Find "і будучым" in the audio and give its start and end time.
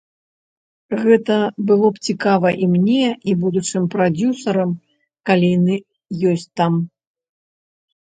3.33-3.83